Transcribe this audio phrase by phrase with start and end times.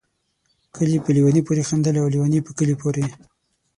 [0.75, 3.05] کلي په ليوني پوري خندل، او ليوني په کلي پوري